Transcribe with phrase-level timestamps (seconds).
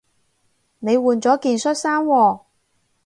[0.79, 2.39] 你換咗件恤衫喎